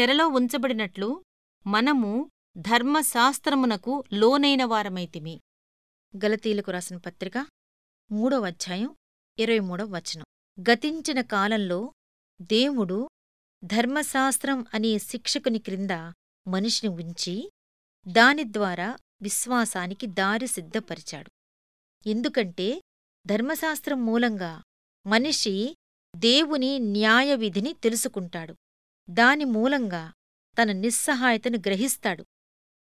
చెరలో 0.00 0.28
ఉంచబడినట్లు 0.28 1.24
మనము 1.66 2.30
ధర్మశాస్త్రమునకు 2.56 4.04
లోనైన 4.12 4.64
వారమైతిమి. 4.64 5.40
గలతీలకు 6.16 6.70
రాసిన 6.70 6.96
పత్రిక 6.96 7.46
మూడవ 8.12 8.46
అధ్యాయం 8.46 8.94
ఇరవై 9.38 9.58
మూడవ 9.58 9.86
వచనం. 9.86 10.24
గతించిన 10.70 11.20
కాలంలో 11.20 11.92
దేవుడు 12.42 13.08
ధర్మశాస్త్రం 13.64 14.66
అనే 14.74 14.98
శిక్షకుని 14.98 15.58
క్రింద 15.58 15.90
మనిషిని 16.48 16.94
ఉంచి 16.94 17.50
దాని 18.08 18.44
ద్వారా 18.44 18.96
విశ్వాసానికి 19.22 20.06
దారి 20.06 20.46
సిద్ధపరిచాడు. 20.46 21.30
ఎందుకంటే 22.06 22.80
ధర్మశాస్త్రం 23.26 24.06
మూలంగా 24.06 24.62
మనిషి 25.06 25.74
దేవుని 26.16 26.78
న్యాయవిధిని 26.78 27.72
తెలుసుకుంటాడు. 27.72 28.54
దాని 29.10 29.44
మూలంగా 29.44 30.12
తన 30.62 30.72
నిస్సహాయతను 30.72 31.58
గ్రహిస్తాడు. 31.58 32.24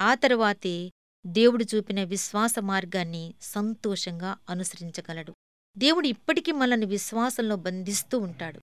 ఆ 0.00 0.14
తరువాతే 0.14 0.90
దేవుడు 1.26 1.64
చూపిన 1.74 2.04
విశ్వాస 2.04 2.58
మార్గాన్ని 2.58 3.34
సంతోషంగా 3.40 4.36
అనుసరించగలడు. 4.50 5.34
దేవుడు 5.78 6.06
ఇప్పటికీ 6.06 6.52
మనల్ని 6.52 6.86
విశ్వాసంలో 6.86 7.56
బంధిస్తూ 7.56 8.18
ఉంటాడు. 8.18 8.60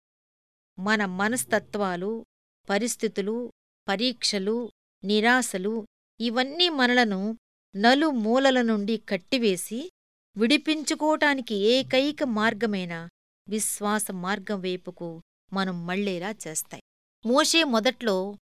మన 0.79 1.05
మనస్తత్వాలు 1.05 2.25
పరిస్థితులు 2.69 3.53
పరీక్షలు 3.89 4.71
నిరాశలు 5.05 5.87
ఇవన్నీ 6.21 6.69
మనలను 6.69 7.39
నలుమూలల 7.77 8.63
నుండి 8.63 8.97
కట్టివేసి 8.97 9.91
విడిపించుకోటానికి 10.37 11.55
ఏకైక 11.55 12.25
మార్గమైన 12.25 13.09
విశ్వాస 13.49 14.11
మార్గం 14.11 14.61
వైపుకు 14.61 15.23
మనం 15.53 15.87
మళ్ళేలా 15.87 16.35
చేస్తాయి. 16.49 16.83
మోషే 17.27 17.65
మొదట్లో 17.65 18.37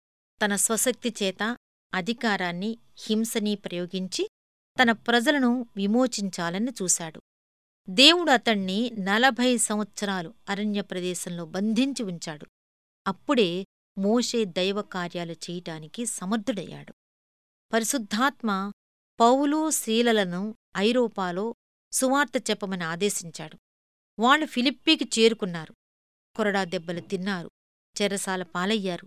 తన 0.45 0.57
స్వశక్తి 0.57 1.15
చేత 1.23 1.57
అధికారాన్ని 1.95 2.79
హింసని 2.99 3.55
ప్రయోగించి 3.55 4.29
తన 4.83 4.93
ప్రజలను 4.93 5.67
విమోచించాలని 5.77 6.69
చూశాడు. 6.83 7.21
దేవుడు 7.91 8.31
అతణ్ణి 8.31 8.91
నలభై 8.99 9.57
సంవత్సరాలు 9.57 10.35
అరణ్య 10.49 10.81
ప్రదేశంలో 10.81 11.45
బంధించి 11.45 12.03
ఉంచాడు. 12.03 12.47
అప్పుడే 13.07 13.65
మోషే 13.99 14.45
దైవ 14.45 14.83
కార్యాలు 14.83 15.33
చేయటానికి 15.33 16.07
సమర్థుడయ్యాడు. 16.07 16.95
పరిశుద్ధాత్మ 17.73 18.73
పౌలు 19.21 19.71
శీలలను 19.71 20.55
ఐరోపాలో 20.77 21.55
సువార్త 21.93 22.51
చెప్పమని 22.51 22.85
ఆదేశించాడు. 22.85 23.59
వాళ్ళు 24.19 24.47
ఫిలిప్పీకి 24.47 25.21
చేరుకున్నారు. 25.21 25.75
కొరడా 26.37 26.65
దెబ్బలు 26.65 27.01
తిన్నారు. 27.01 27.51
చెరసాల 28.03 28.43
పాలయ్యారు. 28.43 29.07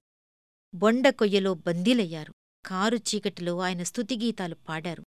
బొండ 0.73 1.09
కొయ్యలో 1.09 1.53
బందీలయ్యారు. 1.53 2.33
కారు 2.65 2.95
చీకటిలో 2.95 3.59
ఆయన 3.59 3.83
స్తుతిగీతాలు 3.83 4.55
పాడారు. 4.55 5.03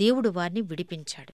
దేవుడు 0.00 0.28
వారిని 0.28 0.60
విడిపించాడు. 0.60 1.32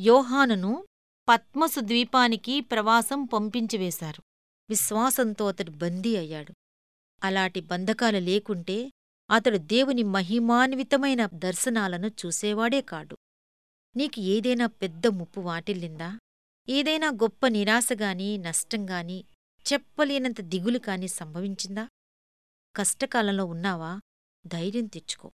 యోహానును 0.00 0.86
పద్మసు 1.28 1.80
ద్వీపానికి 1.80 2.60
ప్రవాసం 2.60 3.24
పంపించివేశారు 3.24 4.22
విశ్వాసంతో 4.70 5.48
అతడు 5.48 5.70
బందీ 5.70 6.16
అయ్యాడు. 6.16 6.52
అలాంటి 7.22 7.60
బంధకాలు 7.60 8.18
లేకుంటే 8.18 8.90
అతడు 9.30 9.56
దేవుని 9.56 10.02
మహిమాన్వితమైన 10.02 11.26
దర్శనాలను 11.26 12.06
చూసేవాడే 12.06 12.80
కాడు. 12.80 13.16
నీకు 13.96 14.20
ఏదైనా 14.20 14.66
పెద్ద 14.66 15.06
ముప్పు 15.06 15.40
వాటిల్లిందా? 15.40 16.18
ఏదైనా 16.68 17.08
గొప్ప 17.08 17.48
నిరాశగాని 17.48 18.38
నష్టంగాని 18.38 19.24
చెప్పలేనంత 19.72 20.40
దిగులు 20.40 20.78
కాని 20.78 21.08
సంభవించిందా? 21.08 21.88
కష్టకాలంలో 22.76 23.44
ఉన్నావా? 23.44 24.00
ధైర్యం 24.46 24.86
తెచ్చుకో. 24.86 25.32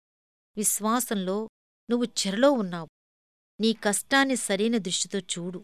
విశ్వాసంలో 0.58 1.50
నువ్వు 1.90 2.06
చెరలో 2.06 2.52
ఉన్నావు. 2.52 2.88
నీ 3.62 3.74
కష్టాన్ని 3.74 4.36
సరైన 4.36 4.78
దృష్టితో 4.78 5.20
చూడు. 5.20 5.64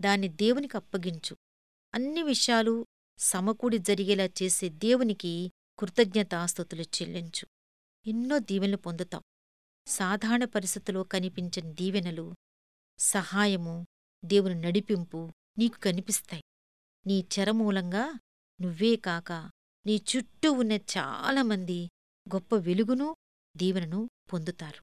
దాన్ని 0.00 0.28
దేవునికి 0.28 0.76
అప్పగించు. 0.76 1.36
అన్ని 1.94 2.22
విషయాలు 2.22 2.86
సమకూడి 3.18 3.78
జరిగేలా 3.78 4.24
చేసే 4.24 4.68
దేవునికి 4.68 5.50
కృతజ్ఞతాస్తుతులు 5.78 6.82
చెల్లించు. 6.82 7.46
ఎన్నో 8.06 8.38
దీవెనలు 8.38 8.76
పొందుతావు. 8.76 9.24
సాధారణ 9.86 10.44
పరిస్థితుల్లో 10.44 11.04
కనిపించని 11.04 11.72
దీవెనలు 11.72 12.34
సహాయము 12.98 13.86
దేవుని 14.24 14.60
నడిపింపు 14.60 15.32
నీకు 15.58 15.78
కనిపిస్తాయి. 15.78 16.42
నీ 17.06 17.16
చెరమూలంగా 17.32 18.04
నువ్వే 18.60 18.96
కాక 18.96 19.32
నీ 19.86 19.94
చుట్టూ 20.10 20.52
ఉన్న 20.52 20.72
చాలామంది 20.72 21.78
గొప్ప 22.26 22.54
వెలుగును 22.56 23.08
దీవెనను 23.54 24.00
పొందుతారు. 24.32 24.80